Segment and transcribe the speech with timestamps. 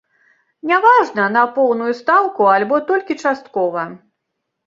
[0.69, 3.81] Няважна, на поўную стаўку альбо толькі часткова.